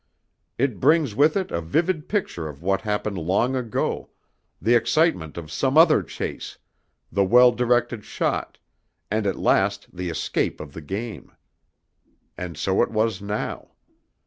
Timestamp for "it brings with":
0.57-1.37